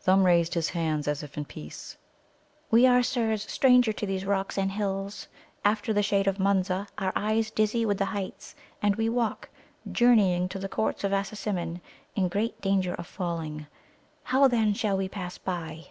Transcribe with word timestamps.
Thumb 0.00 0.24
raised 0.26 0.54
his 0.54 0.70
hand 0.70 1.06
as 1.06 1.22
if 1.22 1.38
in 1.38 1.44
peace. 1.44 1.96
"We 2.68 2.84
are, 2.84 3.00
sirs, 3.00 3.44
strangers 3.48 3.94
to 3.98 4.06
these 4.06 4.24
rocks 4.24 4.58
and 4.58 4.72
hills. 4.72 5.28
After 5.64 5.92
the 5.92 6.02
shade 6.02 6.26
of 6.26 6.40
Munza, 6.40 6.88
our 6.98 7.12
eyes 7.14 7.52
dizzy 7.52 7.86
with 7.86 7.98
the 7.98 8.06
heights. 8.06 8.56
And 8.82 8.96
we 8.96 9.08
walk, 9.08 9.50
journeying 9.92 10.48
to 10.48 10.58
the 10.58 10.68
Courts 10.68 11.04
of 11.04 11.12
Assasimmon, 11.12 11.80
in 12.16 12.26
great 12.26 12.60
danger 12.60 12.94
of 12.94 13.06
falling. 13.06 13.68
How, 14.24 14.48
then, 14.48 14.74
shall 14.74 14.96
we 14.96 15.08
pass 15.08 15.38
by?" 15.38 15.84